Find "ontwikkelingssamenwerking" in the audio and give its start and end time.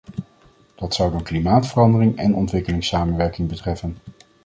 2.35-3.47